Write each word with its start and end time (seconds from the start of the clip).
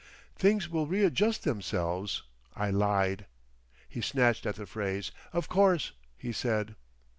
"Things 0.35 0.67
will 0.67 0.87
readjust 0.87 1.43
themselves," 1.43 2.23
I 2.55 2.71
lied. 2.71 3.27
He 3.87 4.01
snatched 4.01 4.47
at 4.47 4.55
the 4.55 4.65
phrase. 4.65 5.11
"Of 5.31 5.47
course," 5.47 5.91
he 6.17 6.31
said. 6.31 6.75